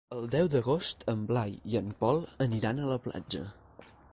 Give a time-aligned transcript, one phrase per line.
[0.13, 3.45] El deu d'agost en Blai i en Pol aniran a la platja.